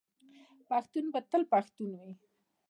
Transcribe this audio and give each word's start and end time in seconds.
پښتون 0.69 1.05
به 1.13 1.19
تل 1.29 1.41
پښتون 1.53 1.89
وي. 1.99 2.11